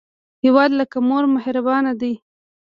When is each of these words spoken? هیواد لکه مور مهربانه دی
هیواد 0.43 0.71
لکه 0.79 0.97
مور 1.07 1.23
مهربانه 1.35 1.91
دی 2.01 2.13